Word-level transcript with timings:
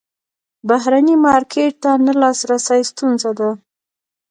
بهرني 0.67 1.15
مارکیټ 1.25 1.73
ته 1.83 1.91
نه 2.05 2.13
لاسرسی 2.21 2.81
ستونزه 2.91 3.31
ده. 3.39 3.49